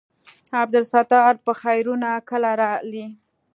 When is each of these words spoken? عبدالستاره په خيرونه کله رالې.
عبدالستاره 0.61 1.41
په 1.45 1.51
خيرونه 1.61 2.09
کله 2.29 2.51
رالې. 2.61 3.05